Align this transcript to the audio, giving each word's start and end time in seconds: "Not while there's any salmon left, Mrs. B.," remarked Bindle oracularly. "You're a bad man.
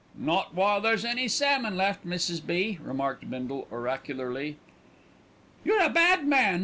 "Not 0.17 0.55
while 0.55 0.81
there's 0.81 1.05
any 1.05 1.27
salmon 1.27 1.77
left, 1.77 2.07
Mrs. 2.07 2.43
B.," 2.43 2.79
remarked 2.81 3.29
Bindle 3.29 3.67
oracularly. 3.69 4.55
"You're 5.63 5.83
a 5.83 5.89
bad 5.91 6.25
man. 6.27 6.59